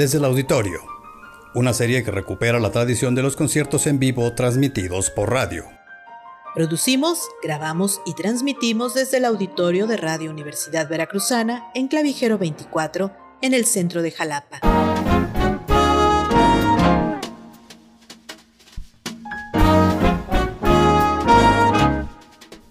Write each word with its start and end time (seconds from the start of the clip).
desde 0.00 0.16
el 0.16 0.24
auditorio, 0.24 0.80
una 1.54 1.74
serie 1.74 2.02
que 2.02 2.10
recupera 2.10 2.58
la 2.58 2.72
tradición 2.72 3.14
de 3.14 3.20
los 3.20 3.36
conciertos 3.36 3.86
en 3.86 3.98
vivo 3.98 4.32
transmitidos 4.34 5.10
por 5.10 5.30
radio. 5.30 5.66
Producimos, 6.54 7.28
grabamos 7.42 8.00
y 8.06 8.14
transmitimos 8.14 8.94
desde 8.94 9.18
el 9.18 9.26
auditorio 9.26 9.86
de 9.86 9.98
Radio 9.98 10.30
Universidad 10.30 10.88
Veracruzana 10.88 11.70
en 11.74 11.88
Clavijero 11.88 12.38
24, 12.38 13.12
en 13.42 13.52
el 13.52 13.66
centro 13.66 14.00
de 14.00 14.10
Jalapa. 14.10 14.89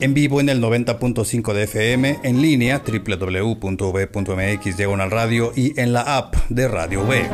En 0.01 0.13
vivo 0.13 0.39
en 0.39 0.47
el 0.47 0.61
90.5 0.61 1.53
de 1.53 1.63
FM, 1.63 2.19
en 2.23 2.41
línea 2.41 2.81
www.v.mx 2.87 4.77
diagonal 4.77 5.11
radio 5.11 5.51
y 5.53 5.77
en 5.77 5.91
la 5.91 6.17
app 6.17 6.35
de 6.47 6.69
Radio 6.69 7.03
V. 7.03 7.27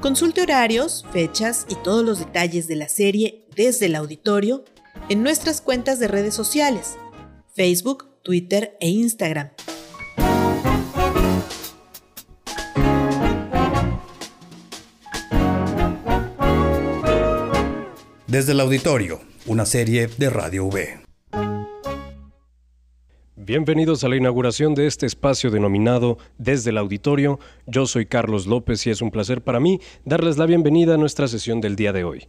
Consulte 0.00 0.42
horarios, 0.42 1.04
fechas 1.12 1.66
y 1.68 1.74
todos 1.82 2.04
los 2.04 2.20
detalles 2.20 2.68
de 2.68 2.76
la 2.76 2.88
serie 2.88 3.44
desde 3.56 3.86
el 3.86 3.96
auditorio 3.96 4.64
en 5.08 5.24
nuestras 5.24 5.60
cuentas 5.60 5.98
de 5.98 6.06
redes 6.06 6.34
sociales, 6.34 6.96
Facebook, 7.56 8.06
Twitter 8.22 8.76
e 8.78 8.88
Instagram. 8.88 9.50
Desde 18.26 18.50
el 18.50 18.60
auditorio, 18.60 19.20
una 19.46 19.64
serie 19.64 20.08
de 20.08 20.30
Radio 20.30 20.64
V. 20.64 20.98
Bienvenidos 23.36 24.02
a 24.02 24.08
la 24.08 24.16
inauguración 24.16 24.74
de 24.74 24.88
este 24.88 25.06
espacio 25.06 25.52
denominado 25.52 26.18
Desde 26.36 26.70
el 26.70 26.78
Auditorio. 26.78 27.38
Yo 27.68 27.86
soy 27.86 28.06
Carlos 28.06 28.48
López 28.48 28.84
y 28.84 28.90
es 28.90 29.00
un 29.00 29.12
placer 29.12 29.42
para 29.42 29.60
mí 29.60 29.78
darles 30.04 30.38
la 30.38 30.46
bienvenida 30.46 30.94
a 30.94 30.96
nuestra 30.96 31.28
sesión 31.28 31.60
del 31.60 31.76
día 31.76 31.92
de 31.92 32.02
hoy. 32.02 32.26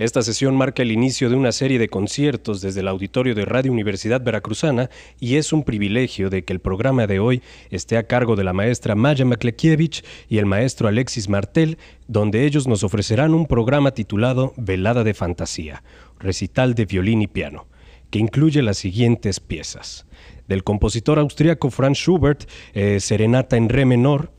Esta 0.00 0.22
sesión 0.22 0.56
marca 0.56 0.82
el 0.82 0.92
inicio 0.92 1.28
de 1.28 1.36
una 1.36 1.52
serie 1.52 1.78
de 1.78 1.90
conciertos 1.90 2.62
desde 2.62 2.80
el 2.80 2.88
auditorio 2.88 3.34
de 3.34 3.44
Radio 3.44 3.70
Universidad 3.70 4.22
Veracruzana 4.22 4.88
y 5.20 5.36
es 5.36 5.52
un 5.52 5.62
privilegio 5.62 6.30
de 6.30 6.42
que 6.42 6.54
el 6.54 6.60
programa 6.60 7.06
de 7.06 7.20
hoy 7.20 7.42
esté 7.68 7.98
a 7.98 8.06
cargo 8.06 8.34
de 8.34 8.42
la 8.42 8.54
maestra 8.54 8.94
Maya 8.94 9.26
Maklekiewicz 9.26 10.02
y 10.30 10.38
el 10.38 10.46
maestro 10.46 10.88
Alexis 10.88 11.28
Martel, 11.28 11.76
donde 12.08 12.46
ellos 12.46 12.66
nos 12.66 12.82
ofrecerán 12.82 13.34
un 13.34 13.44
programa 13.44 13.90
titulado 13.90 14.54
Velada 14.56 15.04
de 15.04 15.12
Fantasía, 15.12 15.82
recital 16.18 16.74
de 16.74 16.86
violín 16.86 17.20
y 17.20 17.26
piano, 17.26 17.66
que 18.08 18.20
incluye 18.20 18.62
las 18.62 18.78
siguientes 18.78 19.38
piezas. 19.38 20.06
Del 20.48 20.64
compositor 20.64 21.18
austríaco 21.18 21.70
Franz 21.70 21.98
Schubert, 21.98 22.48
eh, 22.72 23.00
Serenata 23.00 23.58
en 23.58 23.68
Re 23.68 23.84
menor, 23.84 24.32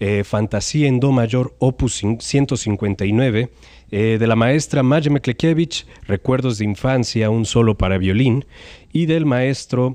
eh, 0.00 0.24
Fantasía 0.24 0.88
en 0.88 1.00
Do 1.00 1.12
mayor, 1.12 1.54
opus 1.58 2.02
159, 2.18 3.50
eh, 3.90 4.16
de 4.18 4.26
la 4.26 4.36
maestra 4.36 4.82
Maja 4.82 5.10
Meklekiewicz, 5.10 5.86
Recuerdos 6.06 6.58
de 6.58 6.64
Infancia, 6.64 7.30
un 7.30 7.44
solo 7.44 7.76
para 7.76 7.98
violín, 7.98 8.44
y 8.92 9.06
del 9.06 9.26
maestro 9.26 9.94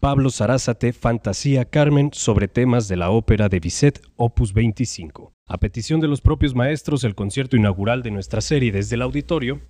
Pablo 0.00 0.30
Sarázate, 0.30 0.92
Fantasía 0.92 1.66
Carmen, 1.66 2.10
sobre 2.12 2.48
temas 2.48 2.88
de 2.88 2.96
la 2.96 3.10
ópera 3.10 3.48
de 3.48 3.60
Bizet, 3.60 4.00
opus 4.16 4.54
25. 4.54 5.34
A 5.46 5.58
petición 5.58 6.00
de 6.00 6.08
los 6.08 6.20
propios 6.20 6.54
maestros, 6.54 7.04
el 7.04 7.14
concierto 7.14 7.56
inaugural 7.56 8.02
de 8.02 8.10
nuestra 8.10 8.40
serie 8.40 8.72
desde 8.72 8.96
el 8.96 9.02
auditorio 9.02 9.60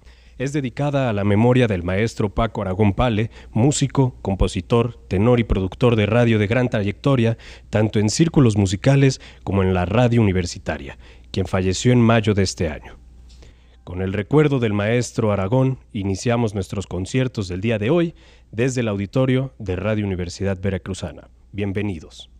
es 0.41 0.55
dedicada 0.55 1.11
a 1.11 1.13
la 1.13 1.23
memoria 1.23 1.67
del 1.67 1.83
maestro 1.83 2.35
Paco 2.35 2.63
Aragón 2.63 2.95
Pale, 2.95 3.31
músico, 3.53 4.17
compositor, 4.23 4.99
tenor 5.07 5.39
y 5.39 5.45
productor 5.45 5.97
de 5.97 6.07
radio 6.07 6.39
de 6.39 6.47
gran 6.47 6.71
trayectoria, 6.71 7.37
tanto 7.69 7.99
en 7.99 8.09
círculos 8.09 8.57
musicales 8.57 9.21
como 9.45 9.63
en 9.63 9.75
la 9.75 9.85
radio 9.85 10.23
universitaria, 10.23 10.97
quien 11.31 11.45
falleció 11.45 11.93
en 11.93 12.01
mayo 12.01 12.33
de 12.33 12.43
este 12.45 12.71
año. 12.71 12.97
Con 13.85 14.01
el 14.01 14.15
recuerdo 14.15 14.61
del 14.61 14.73
maestro 14.73 15.31
Aragón, 15.31 15.79
iniciamos 15.93 16.55
nuestros 16.55 16.87
conciertos 16.87 17.47
del 17.47 17.61
día 17.61 17.79
de 17.79 17.91
hoy 17.91 18.15
desde 18.51 18.81
el 18.81 18.89
auditorio 18.89 19.53
de 19.59 19.77
Radio 19.77 20.07
Universidad 20.07 20.59
Veracruzana. 20.59 21.29
Bienvenidos. 21.53 22.31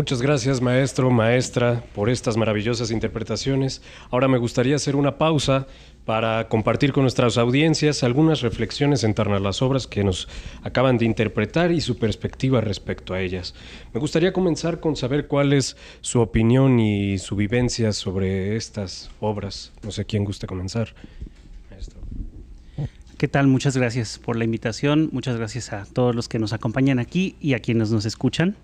Muchas 0.00 0.22
gracias 0.22 0.62
maestro, 0.62 1.10
maestra, 1.10 1.84
por 1.94 2.08
estas 2.08 2.38
maravillosas 2.38 2.90
interpretaciones. 2.90 3.82
Ahora 4.10 4.28
me 4.28 4.38
gustaría 4.38 4.74
hacer 4.74 4.96
una 4.96 5.18
pausa 5.18 5.66
para 6.06 6.48
compartir 6.48 6.94
con 6.94 7.02
nuestras 7.02 7.36
audiencias 7.36 8.02
algunas 8.02 8.40
reflexiones 8.40 9.04
en 9.04 9.12
torno 9.12 9.36
a 9.36 9.40
las 9.40 9.60
obras 9.60 9.86
que 9.86 10.02
nos 10.02 10.26
acaban 10.62 10.96
de 10.96 11.04
interpretar 11.04 11.70
y 11.70 11.82
su 11.82 11.98
perspectiva 11.98 12.62
respecto 12.62 13.12
a 13.12 13.20
ellas. 13.20 13.54
Me 13.92 14.00
gustaría 14.00 14.32
comenzar 14.32 14.80
con 14.80 14.96
saber 14.96 15.26
cuál 15.26 15.52
es 15.52 15.76
su 16.00 16.20
opinión 16.20 16.80
y 16.80 17.18
su 17.18 17.36
vivencia 17.36 17.92
sobre 17.92 18.56
estas 18.56 19.10
obras. 19.20 19.70
No 19.82 19.90
sé 19.90 20.06
quién 20.06 20.24
gusta 20.24 20.46
comenzar. 20.46 20.94
¿Qué 23.18 23.28
tal? 23.28 23.48
Muchas 23.48 23.76
gracias 23.76 24.18
por 24.18 24.36
la 24.36 24.44
invitación. 24.44 25.10
Muchas 25.12 25.36
gracias 25.36 25.74
a 25.74 25.84
todos 25.84 26.14
los 26.14 26.26
que 26.26 26.38
nos 26.38 26.54
acompañan 26.54 26.98
aquí 26.98 27.36
y 27.38 27.52
a 27.52 27.58
quienes 27.58 27.90
nos 27.90 28.06
escuchan. 28.06 28.56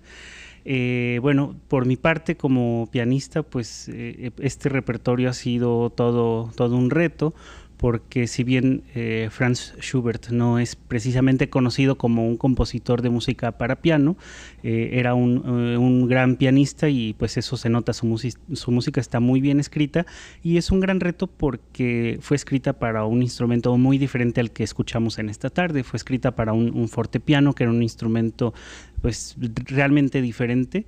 Eh, 0.69 1.19
bueno, 1.21 1.55
por 1.69 1.85
mi 1.85 1.95
parte 1.95 2.35
como 2.35 2.89
pianista, 2.91 3.41
pues 3.41 3.87
eh, 3.87 4.31
este 4.39 4.67
repertorio 4.67 5.29
ha 5.29 5.33
sido 5.33 5.89
todo, 5.89 6.51
todo 6.57 6.75
un 6.75 6.89
reto 6.89 7.33
porque 7.77 8.25
si 8.25 8.43
bien 8.43 8.83
eh, 8.95 9.29
Franz 9.31 9.73
Schubert 9.79 10.29
no 10.29 10.57
es 10.57 10.75
precisamente 10.75 11.49
conocido 11.49 11.95
como 11.97 12.27
un 12.27 12.35
compositor 12.35 13.03
de 13.03 13.11
música 13.11 13.51
para 13.53 13.77
piano, 13.77 14.17
eh, 14.63 14.89
era 14.93 15.13
un, 15.13 15.43
eh, 15.45 15.77
un, 15.77 16.07
gran 16.07 16.37
pianista 16.37 16.89
y 16.89 17.13
pues 17.13 17.37
eso 17.37 17.55
se 17.55 17.69
nota, 17.69 17.93
su, 17.93 18.17
su, 18.53 18.71
música 18.71 18.99
está 18.99 19.19
muy 19.19 19.41
bien 19.41 19.59
escrita 19.59 20.05
y 20.41 20.57
es 20.57 20.71
un 20.71 20.79
gran 20.79 20.99
reto 20.99 21.27
porque 21.27 22.17
fue 22.21 22.35
escrita 22.35 22.73
para 22.73 23.05
un 23.05 23.21
instrumento 23.21 23.77
muy 23.77 23.97
diferente 23.99 24.41
al 24.41 24.51
que 24.51 24.63
escuchamos 24.63 25.19
en 25.19 25.29
esta 25.29 25.49
tarde, 25.51 25.83
fue 25.83 25.97
escrita 25.97 26.35
para 26.35 26.53
un, 26.53 26.75
un 26.75 26.89
fortepiano 26.89 27.53
que 27.53 27.63
era 27.63 27.71
un 27.71 27.83
instrumento 27.83 28.53
pues 29.01 29.35
realmente 29.67 30.21
diferente 30.21 30.85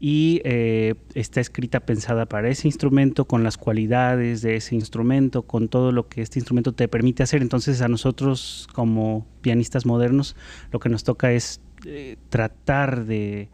y 0.00 0.40
eh, 0.44 0.94
está 1.14 1.42
escrita 1.42 1.80
pensada 1.80 2.24
para 2.24 2.48
ese 2.48 2.66
instrumento, 2.66 3.26
con 3.26 3.44
las 3.44 3.58
cualidades 3.58 4.40
de 4.40 4.56
ese 4.56 4.74
instrumento, 4.74 5.42
con 5.42 5.68
todo 5.68 5.92
lo 5.92 6.08
que 6.08 6.22
este 6.22 6.38
instrumento 6.38 6.72
te 6.72 6.88
permite 6.88 7.22
hacer. 7.22 7.42
Entonces 7.42 7.82
a 7.82 7.88
nosotros 7.88 8.66
como 8.72 9.26
pianistas 9.42 9.84
modernos 9.84 10.36
lo 10.72 10.80
que 10.80 10.88
nos 10.88 11.04
toca 11.04 11.32
es 11.32 11.60
eh, 11.84 12.16
tratar 12.30 13.04
de, 13.04 13.50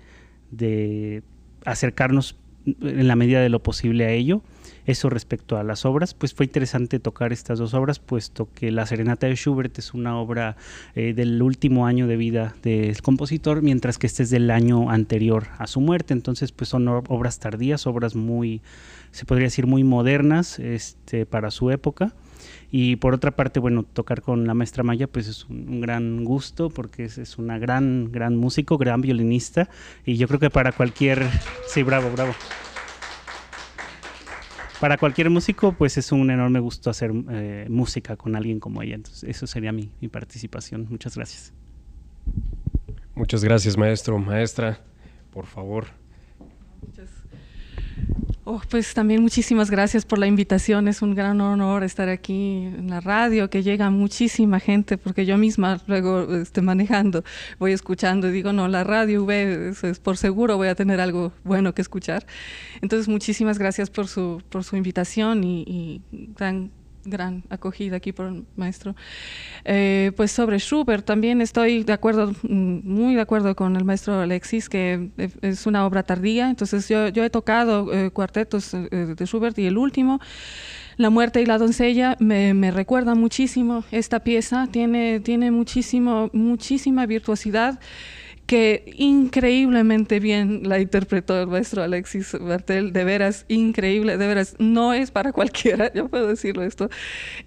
de 0.52 1.24
acercarnos 1.64 2.37
en 2.64 3.09
la 3.09 3.16
medida 3.16 3.40
de 3.40 3.48
lo 3.48 3.62
posible 3.62 4.04
a 4.04 4.11
ello 4.12 4.42
eso 4.87 5.11
respecto 5.11 5.59
a 5.59 5.64
las 5.64 5.85
obras, 5.85 6.14
pues 6.14 6.33
fue 6.33 6.46
interesante 6.46 7.01
tocar 7.01 7.33
estas 7.33 7.59
dos 7.59 7.75
obras, 7.75 7.99
puesto 7.99 8.49
que 8.55 8.70
La 8.70 8.87
Serenata 8.87 9.27
de 9.27 9.35
Schubert 9.35 9.77
es 9.79 9.94
una 9.94 10.16
obra 10.16 10.57
eh, 10.94 11.12
del 11.12 11.42
último 11.42 11.87
año 11.87 12.07
de 12.07 12.16
vida 12.16 12.55
del 12.62 13.03
compositor, 13.03 13.62
mientras 13.62 13.99
que 13.99 14.07
este 14.07 14.22
es 14.22 14.31
del 14.31 14.51
año 14.51 14.90
anterior 14.90 15.49
a 15.59 15.66
su 15.66 15.81
muerte. 15.81 16.14
Entonces, 16.14 16.53
pues 16.53 16.70
son 16.70 16.87
obras 16.87 17.40
tardías, 17.40 17.87
obras 17.87 18.14
muy, 18.14 18.62
se 19.11 19.25
podría 19.25 19.46
decir, 19.46 19.66
muy 19.66 19.83
modernas 19.83 20.61
este, 20.61 21.27
para 21.27 21.51
su 21.51 21.72
época. 21.72 22.14
Y 22.70 22.96
por 22.96 23.14
otra 23.14 23.33
parte, 23.33 23.59
bueno, 23.59 23.83
tocar 23.83 24.22
con 24.22 24.46
la 24.46 24.55
maestra 24.55 24.85
Maya, 24.85 25.09
pues 25.09 25.27
es 25.27 25.46
un, 25.46 25.81
gran 25.81 26.25
gusto 26.25 26.68
porque 26.68 27.05
es, 27.05 27.18
es, 27.18 27.38
una 27.38 27.59
gran, 27.59 28.12
gran 28.12 28.37
músico, 28.37 28.79
gran 28.79 29.01
violinista. 29.01 29.68
Y 30.05 30.16
yo 30.16 30.29
creo 30.29 30.38
que 30.38 30.51
para 30.51 30.72
cualquier... 30.72 31.27
Sí, 31.66 31.83
bravo, 31.83 32.11
bravo 32.11 32.35
para 34.81 34.97
cualquier 34.99 35.31
músico, 35.31 35.73
pues 35.73 35.97
es 35.99 36.12
un 36.12 36.31
enorme 36.31 36.61
gusto 36.61 36.91
hacer 36.91 37.12
eh, 37.31 37.67
música 37.69 38.17
con 38.17 38.37
alguien 38.37 38.61
como 38.61 38.83
ella. 38.83 38.95
Entonces, 38.95 39.25
eso 39.25 39.47
sería 39.47 39.73
mi, 39.73 39.91
mi 40.01 40.09
participación. 40.09 40.87
Muchas 40.89 41.17
gracias. 41.17 41.53
Muchas 43.15 43.43
gracias, 43.43 43.77
maestro, 43.77 44.19
maestra. 44.19 44.81
Por 45.33 45.47
favor. 45.47 45.87
Oh, 48.48 48.62
pues 48.70 48.94
también 48.94 49.22
muchísimas 49.22 49.72
gracias 49.72 50.04
por 50.04 50.20
la 50.20 50.28
invitación. 50.28 50.87
Es 50.87 51.02
un 51.02 51.16
gran 51.16 51.40
honor 51.40 51.82
estar 51.82 52.09
aquí 52.09 52.62
en 52.62 52.88
la 52.88 53.00
radio, 53.00 53.50
que 53.50 53.64
llega 53.64 53.90
muchísima 53.90 54.61
gente, 54.61 54.98
porque 54.98 55.26
yo 55.26 55.37
misma 55.37 55.82
luego 55.88 56.32
este, 56.32 56.62
manejando 56.62 57.24
voy 57.59 57.72
escuchando 57.72 58.28
y 58.28 58.30
digo, 58.30 58.52
no, 58.52 58.68
la 58.68 58.85
radio 58.85 59.24
V 59.24 59.70
es, 59.70 59.98
por 59.98 60.16
seguro 60.16 60.56
voy 60.56 60.68
a 60.68 60.76
tener 60.76 61.00
algo 61.00 61.32
bueno 61.42 61.74
que 61.74 61.82
escuchar. 61.82 62.24
Entonces, 62.82 63.09
muchísimas 63.09 63.59
gracias 63.59 63.90
por 63.90 64.06
su, 64.06 64.40
por 64.48 64.62
su 64.62 64.76
invitación 64.76 65.42
y, 65.42 65.64
y 65.66 66.30
gran 66.38 66.70
gran 67.07 67.45
acogida 67.49 67.97
aquí 67.97 68.12
por 68.12 68.27
el 68.27 68.45
maestro. 68.57 68.95
Eh, 69.64 70.12
pues 70.16 70.33
sobre 70.33 70.59
Schubert 70.59 71.05
también 71.05 71.40
estoy 71.40 71.85
de 71.85 71.92
acuerdo, 71.92 72.33
mm, 72.42 72.81
muy 72.85 73.14
de 73.14 73.21
acuerdo 73.21 73.55
con 73.57 73.77
el 73.77 73.85
maestro 73.85 74.21
Alexis, 74.21 74.69
que 74.69 75.11
es 75.42 75.66
una 75.66 75.87
obra 75.87 76.03
tardía. 76.03 76.51
Entonces 76.51 76.88
yo, 76.88 77.09
yo 77.09 77.25
he 77.25 77.31
tocado 77.31 77.92
eh, 77.92 78.11
cuartetos 78.11 78.75
eh, 78.75 79.14
de 79.16 79.27
Schubert 79.27 79.59
y 79.59 79.66
el 79.66 79.79
último. 79.79 80.21
La 80.99 81.11
muerte 81.11 81.42
y 81.42 81.47
la 81.47 81.59
doncella 81.59 82.16
me, 82.21 82.55
me, 82.55 82.71
recuerda 82.71 83.14
muchísimo 83.14 83.85
esta 83.90 84.21
pieza, 84.21 84.66
tiene, 84.71 85.21
tiene 85.21 85.51
muchísimo, 85.51 86.31
muchísima 86.33 87.05
virtuosidad 87.05 87.79
que 88.46 88.94
increíblemente 88.96 90.20
bien 90.20 90.68
la 90.68 90.78
interpretó 90.78 91.40
el 91.40 91.48
maestro 91.48 91.82
Alexis 91.82 92.37
Bartel, 92.40 92.92
de 92.92 93.04
veras 93.04 93.44
increíble, 93.48 94.16
de 94.16 94.26
veras 94.26 94.54
no 94.59 94.92
es 94.92 95.11
para 95.11 95.32
cualquiera, 95.35 95.92
yo 95.92 96.09
puedo 96.09 96.28
decirlo 96.28 96.62
esto, 96.62 96.88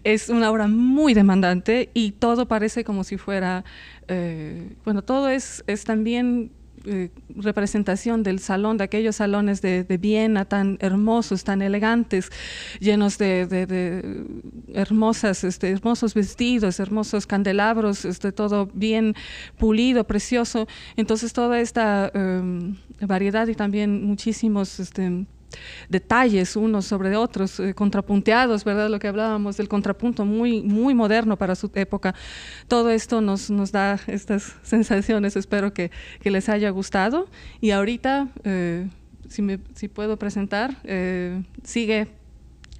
es 0.03 0.29
una 0.29 0.51
obra 0.51 0.67
muy 0.67 1.13
demandante 1.13 1.89
y 1.93 2.12
todo 2.12 2.47
parece 2.47 2.83
como 2.83 3.03
si 3.03 3.17
fuera, 3.17 3.63
eh, 4.07 4.75
bueno, 4.83 5.01
todo 5.01 5.29
es, 5.29 5.63
es 5.67 5.85
también 5.85 6.51
eh, 6.86 7.10
representación 7.36 8.24
del 8.24 8.39
salón, 8.39 8.78
de 8.78 8.84
aquellos 8.84 9.18
salones 9.18 9.62
de, 9.62 9.84
Viena 10.00 10.46
tan 10.46 10.78
hermosos, 10.82 11.44
tan 11.44 11.62
elegantes, 11.62 12.30
llenos 12.80 13.18
de, 13.18 14.26
hermosas, 14.74 15.44
este, 15.44 15.70
hermosos 15.70 16.13
vestidos, 16.13 16.80
hermosos 16.80 17.28
candelabros, 17.28 18.06
este, 18.06 18.32
todo 18.32 18.70
bien 18.74 19.15
pulido, 19.58 20.06
precioso. 20.06 20.68
Entonces 20.96 21.34
toda 21.34 21.60
esta 21.60 22.12
eh, 22.13 22.76
variedad 23.02 23.48
y 23.48 23.56
también 23.56 24.06
muchísimos... 24.06 24.80
Este, 24.80 25.26
detalles 25.89 26.55
unos 26.55 26.85
sobre 26.85 27.15
otros, 27.15 27.59
eh, 27.59 27.73
contrapunteados, 27.73 28.63
¿verdad? 28.63 28.89
Lo 28.89 28.99
que 28.99 29.07
hablábamos 29.07 29.57
del 29.57 29.67
contrapunto, 29.67 30.25
muy, 30.25 30.62
muy 30.62 30.93
moderno 30.93 31.38
para 31.38 31.55
su 31.55 31.71
época. 31.75 32.15
Todo 32.67 32.89
esto 32.89 33.21
nos, 33.21 33.49
nos 33.49 33.71
da 33.71 33.99
estas 34.07 34.55
sensaciones, 34.63 35.35
espero 35.35 35.73
que, 35.73 35.91
que 36.21 36.31
les 36.31 36.49
haya 36.49 36.69
gustado. 36.69 37.27
Y 37.62 37.71
ahorita, 37.71 38.27
eh, 38.43 38.88
si, 39.27 39.41
me, 39.41 39.59
si 39.75 39.88
puedo 39.88 40.17
presentar, 40.17 40.77
eh, 40.83 41.41
sigue 41.63 42.07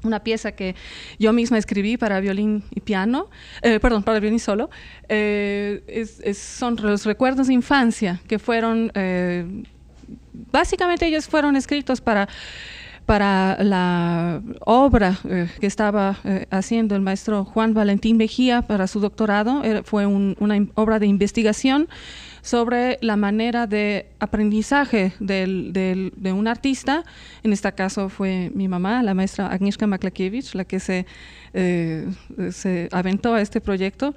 una 0.04 0.24
pieza 0.24 0.52
que 0.54 0.76
yo 1.18 1.34
misma 1.34 1.58
escribí 1.58 1.98
para 1.98 2.20
violín 2.20 2.64
y 2.72 2.80
piano, 2.80 3.30
eh, 3.62 3.80
perdón, 3.80 4.04
para 4.04 4.20
violín 4.20 4.40
solo, 4.40 4.70
eh, 5.10 5.84
es, 5.88 6.20
es, 6.24 6.38
son 6.38 6.78
los 6.82 7.06
recuerdos 7.06 7.48
de 7.48 7.54
infancia 7.54 8.22
que 8.28 8.40
fueron 8.40 8.92
eh, 8.94 9.64
básicamente 10.52 11.06
ellos 11.08 11.28
fueron 11.28 11.56
escritos 11.56 12.02
para 12.02 12.28
para 13.10 13.58
la 13.64 14.40
obra 14.68 15.18
eh, 15.28 15.48
que 15.60 15.66
estaba 15.66 16.20
eh, 16.24 16.46
haciendo 16.52 16.96
el 16.96 17.02
maestro 17.02 17.44
Juan 17.44 17.74
Valentín 17.74 18.18
Mejía 18.18 18.62
para 18.62 18.86
su 18.86 19.00
doctorado. 19.00 19.64
Era, 19.64 19.82
fue 19.82 20.06
un, 20.06 20.36
una 20.40 20.64
obra 20.76 21.00
de 21.00 21.08
investigación 21.08 21.90
sobre 22.44 23.00
la 23.02 23.16
manera 23.16 23.66
de 23.66 24.06
aprendizaje 24.20 25.14
de 25.20 26.34
un 26.36 26.48
artista. 26.48 27.04
En 27.42 27.52
este 27.52 27.72
caso 27.74 28.10
fue 28.10 28.52
mi 28.54 28.68
mamá, 28.68 29.02
la 29.02 29.16
maestra 29.16 29.48
Agnieszka 29.48 29.88
Maklakiewicz, 29.88 30.54
la 30.54 30.66
que 30.66 30.80
se, 30.80 31.08
eh, 31.56 32.08
se 32.52 32.90
aventó 32.92 33.34
a 33.34 33.42
este 33.42 33.60
proyecto. 33.60 34.14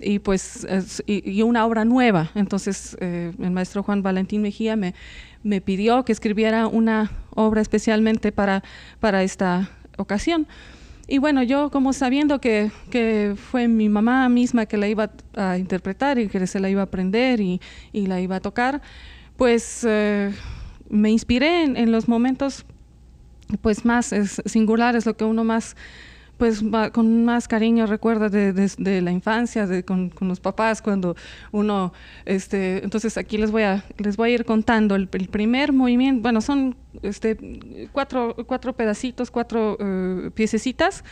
Y 0.00 0.20
pues 0.20 0.66
y, 1.06 1.42
una 1.42 1.66
obra 1.66 1.84
nueva. 1.84 2.30
Entonces 2.34 2.96
eh, 3.00 3.32
el 3.40 3.50
maestro 3.50 3.82
Juan 3.82 4.02
Valentín 4.02 4.42
Mejía 4.42 4.76
me, 4.76 4.94
me 5.42 5.60
pidió 5.60 6.04
que 6.04 6.12
escribiera 6.12 6.66
una 6.66 7.10
obra 7.34 7.60
especialmente 7.60 8.32
para, 8.32 8.62
para 9.00 9.22
esta 9.22 9.70
ocasión. 9.96 10.46
Y 11.10 11.18
bueno, 11.18 11.42
yo 11.42 11.70
como 11.70 11.94
sabiendo 11.94 12.38
que, 12.38 12.70
que, 12.90 13.34
fue 13.50 13.66
mi 13.66 13.88
mamá 13.88 14.28
misma 14.28 14.66
que 14.66 14.76
la 14.76 14.88
iba 14.88 15.10
a 15.36 15.56
interpretar 15.56 16.18
y 16.18 16.28
que 16.28 16.46
se 16.46 16.60
la 16.60 16.68
iba 16.68 16.82
a 16.82 16.84
aprender 16.84 17.40
y, 17.40 17.62
y 17.92 18.06
la 18.06 18.20
iba 18.20 18.36
a 18.36 18.40
tocar, 18.40 18.82
pues 19.38 19.86
eh, 19.88 20.30
me 20.90 21.10
inspiré 21.10 21.64
en, 21.64 21.78
en, 21.78 21.92
los 21.92 22.08
momentos 22.08 22.66
pues 23.62 23.86
más 23.86 24.14
singulares, 24.44 25.06
lo 25.06 25.16
que 25.16 25.24
uno 25.24 25.44
más 25.44 25.76
pues 26.38 26.62
con 26.92 27.24
más 27.24 27.48
cariño 27.48 27.86
recuerda 27.86 28.28
de, 28.28 28.52
de, 28.52 29.02
la 29.02 29.10
infancia, 29.10 29.66
de, 29.66 29.84
con, 29.84 30.08
con, 30.08 30.28
los 30.28 30.38
papás, 30.38 30.80
cuando 30.80 31.16
uno, 31.50 31.92
este, 32.24 32.82
entonces 32.84 33.18
aquí 33.18 33.36
les 33.38 33.50
voy 33.50 33.64
a, 33.64 33.84
les 33.98 34.16
voy 34.16 34.30
a 34.30 34.34
ir 34.34 34.44
contando 34.44 34.94
el, 34.94 35.08
primer 35.08 35.72
movimiento, 35.72 36.22
bueno, 36.22 36.40
son 36.40 36.76
este, 37.02 37.88
cuatro, 37.92 38.36
cuatro 38.46 38.72
pedacitos, 38.72 39.30
cuatro 39.32 39.76
uh, 39.80 40.30
piececitas. 40.30 41.02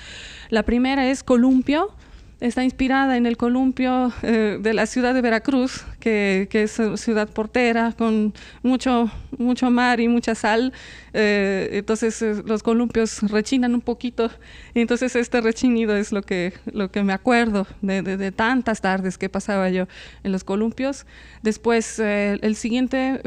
La 0.49 0.63
primera 0.63 1.09
es 1.09 1.25
columpio, 1.25 1.91
está 2.41 2.65
inspirada 2.65 3.17
en 3.17 3.25
el 3.25 3.37
columpio 3.37 4.13
eh, 4.23 4.59
de 4.61 4.75
la 4.75 4.87
ciudad 4.87 5.15
de 5.15 5.23
Veracruz, 5.23 5.85
que, 6.01 6.49
es 6.53 6.81
ciudad 7.01 7.29
portera, 7.29 7.93
con 7.97 8.35
mucho, 8.63 9.11
mucho 9.39 9.71
mar 9.71 10.01
y 10.01 10.09
mucha 10.09 10.35
sal. 10.35 10.73
Eh, 11.15 11.71
entonces 11.73 12.21
eh, 12.21 12.43
los 12.45 12.63
columpios 12.63 13.23
rechinan 13.23 13.75
un 13.75 13.81
poquito. 13.81 14.31
Y 14.75 14.81
entonces 14.81 15.17
este 15.17 15.41
rechinido 15.41 15.97
es 15.97 16.13
lo 16.13 16.23
que, 16.23 16.53
lo 16.67 16.91
que 16.91 17.03
me 17.03 17.15
acuerdo 17.15 17.67
de, 17.81 18.03
de, 18.03 18.17
de 18.17 18.33
tantas 18.33 18.81
tardes 18.81 19.17
que 19.17 19.29
pasaba 19.29 19.71
yo 19.71 19.87
en 20.23 20.33
los 20.33 20.45
columpios. 20.45 21.07
Después 21.43 21.99
el 21.99 22.57
siguiente 22.57 23.21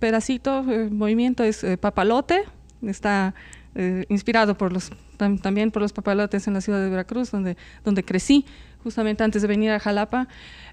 pedacito, 0.00 0.62
movimiento 0.62 1.44
es 1.44 1.64
papalote. 1.80 2.42
Está 2.82 3.34
inspirado 4.08 4.56
por 4.56 4.72
los 4.72 4.90
también 5.16 5.70
por 5.70 5.82
los 5.82 5.92
papalotes 5.92 6.46
en 6.46 6.54
la 6.54 6.60
ciudad 6.60 6.80
de 6.82 6.90
Veracruz, 6.90 7.30
donde, 7.30 7.56
donde 7.84 8.04
crecí, 8.04 8.44
justamente 8.82 9.24
antes 9.24 9.42
de 9.42 9.48
venir 9.48 9.70
a 9.70 9.80
Jalapa, 9.80 10.28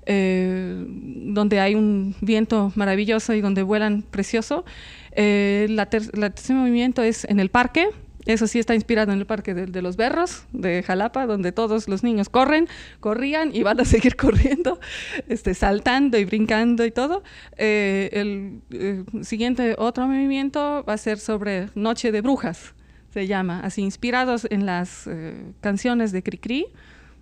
eh, 0.06 0.86
donde 0.86 1.60
hay 1.60 1.76
un 1.76 2.16
viento 2.22 2.72
maravilloso 2.76 3.34
y 3.34 3.42
donde 3.42 3.64
vuelan 3.64 4.04
precioso. 4.04 4.66
Eh, 5.12 5.68
la 5.70 5.90
tercer 5.90 6.56
movimiento 6.56 7.02
es 7.02 7.26
en 7.26 7.40
el 7.40 7.50
parque, 7.50 7.90
eso 8.26 8.48
sí 8.48 8.58
está 8.58 8.74
inspirado 8.74 9.12
en 9.12 9.20
el 9.20 9.26
Parque 9.26 9.54
de, 9.54 9.66
de, 9.66 9.82
los 9.82 9.98
Berros 9.98 10.46
de 10.54 10.82
Jalapa, 10.82 11.26
donde 11.26 11.52
todos 11.52 11.90
los 11.90 12.04
niños 12.04 12.30
corren, 12.30 12.70
corrían 13.02 13.54
y 13.54 13.64
van 13.64 13.82
a 13.82 13.86
seguir 13.86 14.16
corriendo, 14.16 14.80
este, 15.28 15.54
saltando 15.54 16.18
y 16.18 16.24
brincando 16.24 16.86
y 16.86 16.92
todo. 16.92 17.22
Eh, 17.58 18.10
el 18.14 18.62
eh, 18.72 19.04
siguiente, 19.24 19.76
otro 19.78 20.08
movimiento 20.08 20.86
va 20.88 20.94
a 20.94 20.98
ser 20.98 21.20
sobre 21.20 21.68
Noche 21.76 22.14
de 22.14 22.22
Brujas 22.22 22.74
se 23.14 23.28
llama, 23.28 23.60
así 23.60 23.84
inspirados 23.84 24.48
en 24.50 24.66
las 24.66 25.06
eh, 25.06 25.36
canciones 25.62 26.12
de 26.12 26.24
Cricri, 26.24 26.66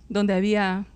donde 0.08 0.32
había 0.32 0.86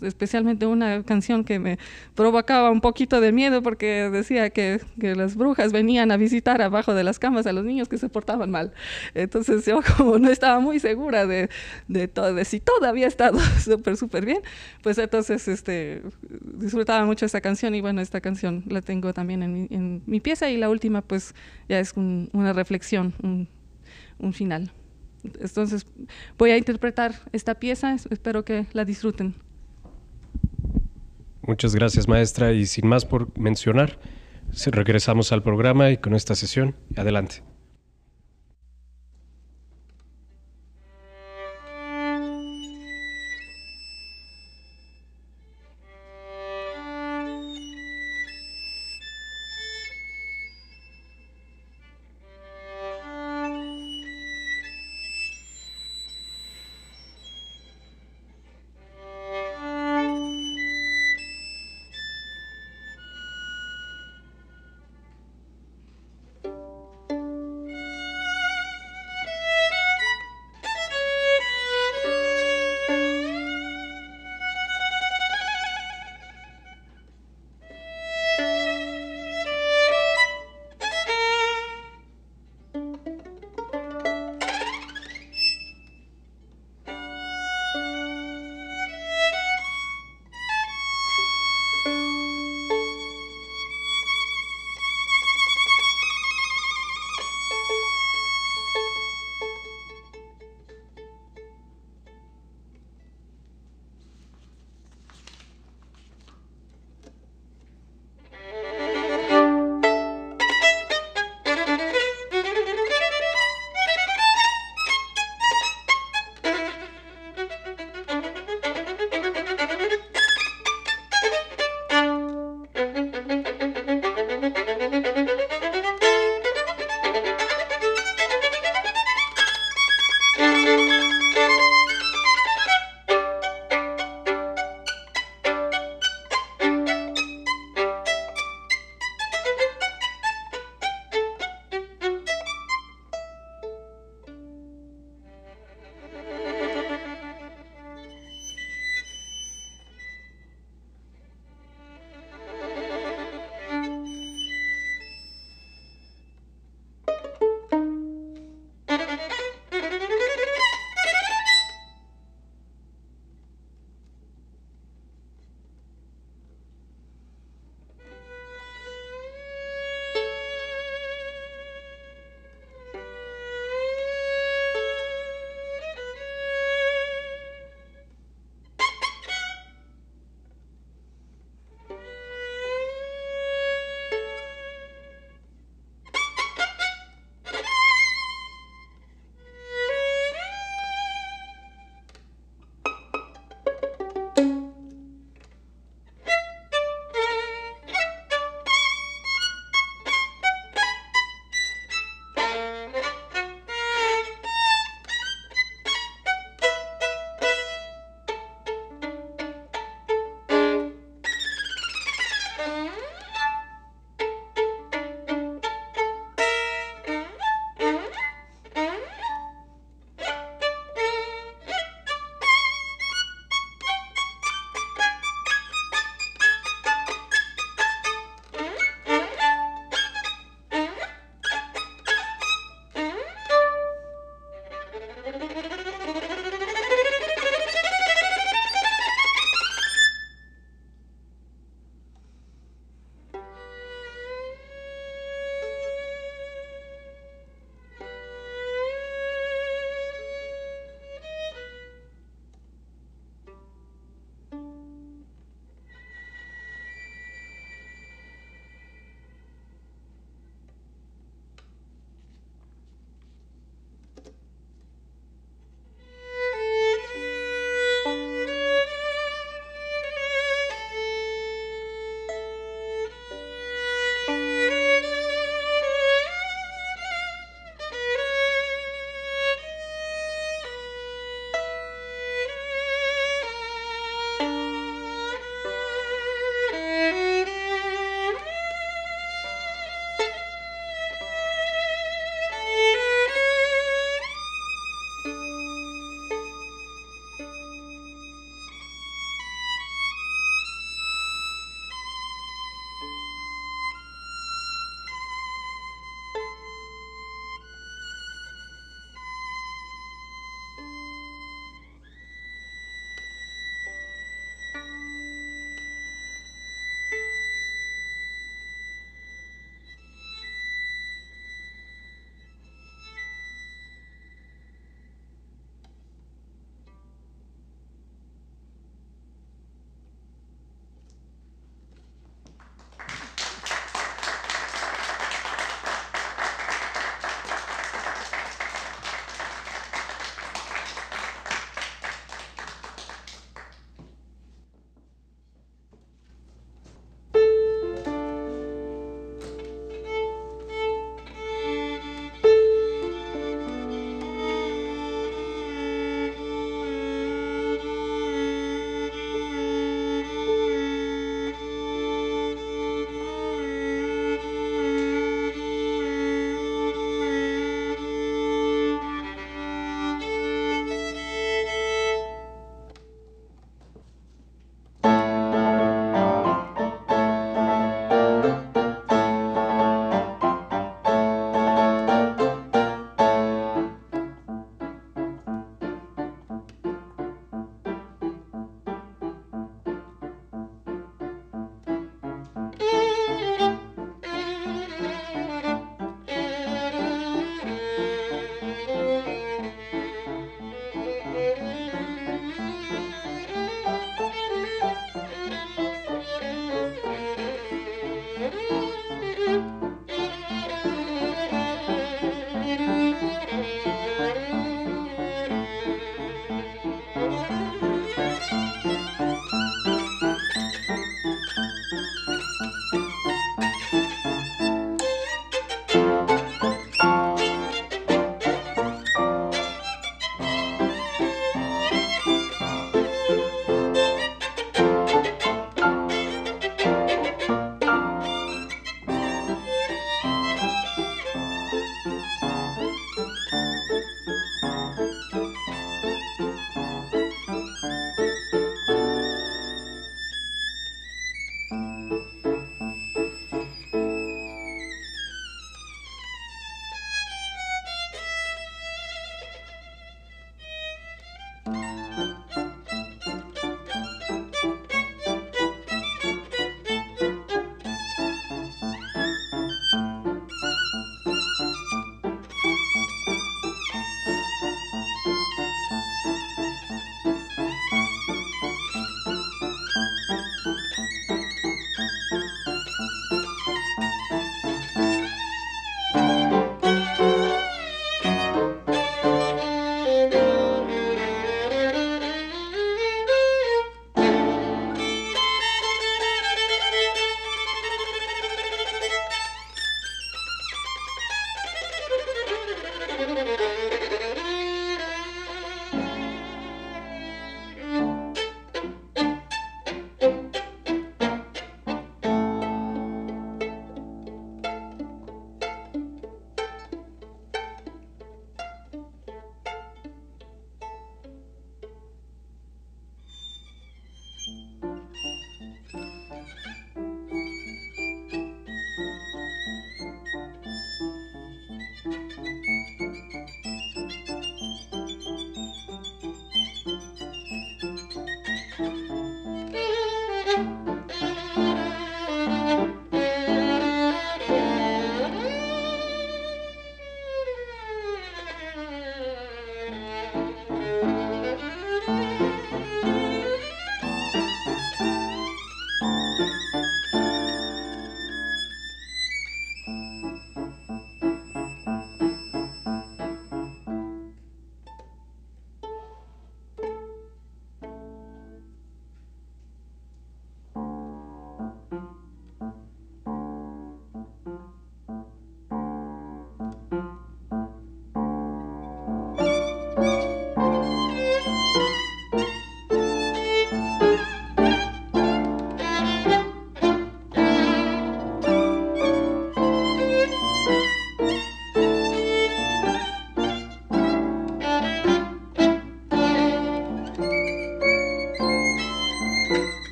especialmente 0.00 0.66
una 0.66 1.02
canción 1.02 1.44
que 1.44 1.58
me 1.58 1.78
provocaba 2.14 2.70
un 2.70 2.80
poquito 2.80 3.20
de 3.20 3.32
miedo 3.32 3.62
porque 3.62 4.10
decía 4.10 4.50
que, 4.50 4.80
que, 5.00 5.14
las 5.14 5.36
brujas 5.36 5.72
venían 5.72 6.10
a 6.10 6.16
visitar 6.16 6.60
abajo 6.60 6.94
de 6.94 7.04
las 7.04 7.18
camas 7.18 7.46
a 7.46 7.52
los 7.52 7.64
niños 7.64 7.88
que 7.88 7.98
se 7.98 8.08
portaban 8.08 8.50
mal. 8.50 8.72
Entonces 9.14 9.64
yo 9.66 9.80
como 9.96 10.18
no 10.18 10.28
estaba 10.30 10.60
muy 10.60 10.78
segura 10.78 11.26
de, 11.26 11.50
de, 11.88 12.08
todo, 12.08 12.34
de 12.34 12.44
si 12.44 12.60
todo 12.60 12.86
había 12.86 13.06
estado 13.06 13.38
súper, 13.60 13.96
súper 13.96 14.24
bien, 14.24 14.40
pues 14.82 14.98
entonces 14.98 15.46
este, 15.48 16.02
disfrutaba 16.58 17.04
mucho 17.04 17.26
esta 17.26 17.40
canción 17.40 17.74
y 17.74 17.80
bueno, 17.80 18.00
esta 18.00 18.20
canción 18.20 18.64
la 18.68 18.82
tengo 18.82 19.12
también 19.12 19.42
en 19.42 19.52
mi, 19.52 19.68
en 19.70 20.02
mi 20.06 20.20
pieza 20.20 20.48
y 20.50 20.56
la 20.56 20.68
última 20.68 21.02
pues 21.02 21.34
ya 21.68 21.78
es 21.78 21.92
un, 21.96 22.28
una 22.32 22.52
reflexión, 22.52 23.14
un, 23.22 23.48
un 24.18 24.32
final. 24.32 24.72
Entonces 25.40 25.86
voy 26.36 26.50
a 26.50 26.58
interpretar 26.58 27.14
esta 27.32 27.54
pieza, 27.54 27.96
espero 28.10 28.44
que 28.44 28.66
la 28.72 28.84
disfruten. 28.84 29.34
Muchas 31.42 31.74
gracias 31.74 32.08
maestra 32.08 32.52
y 32.52 32.66
sin 32.66 32.86
más 32.86 33.04
por 33.04 33.38
mencionar, 33.38 33.98
regresamos 34.66 35.32
al 35.32 35.42
programa 35.42 35.90
y 35.90 35.98
con 35.98 36.14
esta 36.14 36.34
sesión, 36.34 36.74
adelante. 36.96 37.42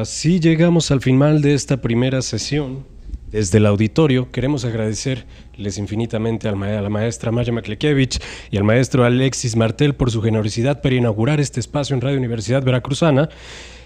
Así 0.00 0.40
llegamos 0.40 0.90
al 0.92 1.02
final 1.02 1.42
de 1.42 1.52
esta 1.52 1.82
primera 1.82 2.22
sesión. 2.22 2.86
Desde 3.30 3.58
el 3.58 3.66
auditorio 3.66 4.32
queremos 4.32 4.64
agradecerles 4.64 5.76
infinitamente 5.76 6.48
a 6.48 6.52
la 6.52 6.88
maestra 6.88 7.30
Maya 7.30 7.52
Maklekiewicz 7.52 8.18
y 8.50 8.56
al 8.56 8.64
maestro 8.64 9.04
Alexis 9.04 9.56
Martel 9.56 9.94
por 9.94 10.10
su 10.10 10.22
generosidad 10.22 10.80
para 10.80 10.94
inaugurar 10.94 11.38
este 11.38 11.60
espacio 11.60 11.94
en 11.94 12.00
Radio 12.00 12.16
Universidad 12.16 12.62
Veracruzana 12.62 13.28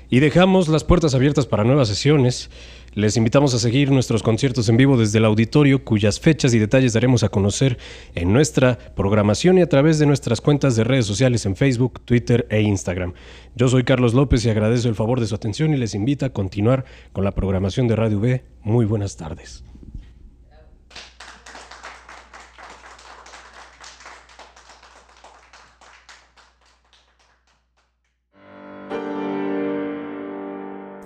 y 0.09 0.21
dejamos 0.21 0.69
las 0.69 0.85
puertas 0.85 1.17
abiertas 1.17 1.47
para 1.47 1.65
nuevas 1.65 1.89
sesiones. 1.89 2.49
Les 2.95 3.17
invitamos 3.17 3.53
a 3.55 3.59
seguir 3.59 3.91
nuestros 3.91 4.23
conciertos 4.23 4.69
en 4.69 4.77
vivo 4.77 4.97
desde 4.97 5.19
el 5.19 5.25
auditorio, 5.25 5.85
cuyas 5.85 6.21
fechas 6.21 6.55
y 6.55 6.61
detalles 6.61 6.93
daremos 6.93 7.25
a 7.25 7.29
conocer 7.29 7.77
en 8.15 8.33
nuestra 8.33 8.79
programación 8.79 9.59
y 9.59 9.63
a 9.63 9.69
través 9.69 9.99
de 9.99 10.07
nuestras 10.07 10.41
cuentas 10.41 10.77
de 10.77 10.85
redes 10.85 11.05
sociales 11.05 11.45
en 11.45 11.57
Facebook, 11.57 12.01
Twitter 12.05 12.47
e 12.51 12.61
Instagram. 12.63 13.15
Yo 13.57 13.67
soy 13.67 13.83
Carlos 13.83 14.15
López 14.15 14.45
y 14.45 14.51
agradezco 14.51 14.89
el 14.89 14.95
favor 14.95 15.19
de 15.19 15.27
su 15.27 15.35
atención 15.35 15.75
y 15.75 15.77
les 15.77 15.97
invito 15.97 16.25
a 16.25 16.31
continuar 16.31 16.85
con 17.13 17.25
la 17.25 17.33
programación 17.33 17.89
de 17.89 17.97
Radio 17.97 18.21
B. 18.21 18.45
Muy 18.63 18.85
buenas 18.85 19.17
tardes. 19.17 19.65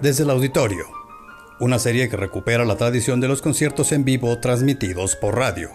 Desde 0.03 0.23
el 0.23 0.31
auditorio 0.31 0.98
una 1.61 1.79
serie 1.79 2.09
que 2.09 2.17
recupera 2.17 2.65
la 2.65 2.77
tradición 2.77 3.21
de 3.21 3.29
los 3.29 3.43
conciertos 3.43 3.93
en 3.93 4.05
vivo 4.05 4.39
transmitidos 4.39 5.17
por 5.17 5.37
radio. 5.37 5.71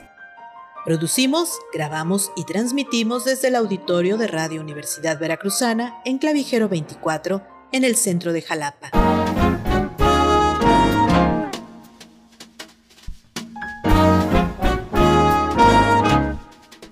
Producimos, 0.86 1.60
grabamos 1.74 2.32
y 2.36 2.44
transmitimos 2.44 3.24
desde 3.24 3.48
el 3.48 3.56
auditorio 3.56 4.18
de 4.18 4.28
Radio 4.28 4.60
Universidad 4.60 5.18
Veracruzana 5.18 6.02
en 6.04 6.18
Clavijero 6.18 6.68
24, 6.68 7.42
en 7.72 7.86
el 7.86 7.96
centro 7.96 8.34
de 8.34 8.42
Jalapa. 8.42 8.92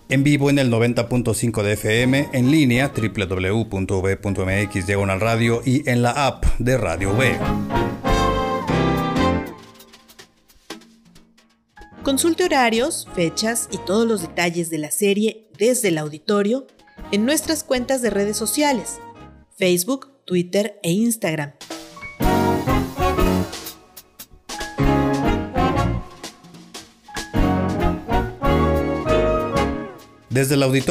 En 0.08 0.24
vivo 0.24 0.50
en 0.50 0.60
el 0.60 0.72
90.5 0.72 1.64
de 1.64 1.74
FM, 1.74 2.30
en 2.34 2.52
línea 2.52 2.92
www.v.mx 2.94 4.88
radio 5.22 5.62
y 5.66 5.90
en 5.90 6.02
la 6.02 6.28
app 6.28 6.46
de 6.60 6.78
Radio 6.78 7.16
B. 7.16 7.38
Consulte 12.04 12.44
horarios, 12.44 13.08
fechas 13.14 13.70
y 13.72 13.78
todos 13.78 14.08
los 14.08 14.24
detalles 14.24 14.72
de 14.72 14.80
la 14.80 14.90
serie 14.90 15.48
desde 15.60 15.90
el 15.90 16.00
auditorio 16.00 16.66
en 17.12 17.26
nuestras 17.26 17.64
cuentas 17.64 18.02
de 18.02 18.10
redes 18.10 18.38
sociales, 18.38 19.00
Facebook, 19.56 20.10
Twitter 20.26 20.80
e 20.82 20.94
Instagram. 20.94 21.52
Desde 30.32 30.56
el 30.56 30.64
auditorio 30.64 30.82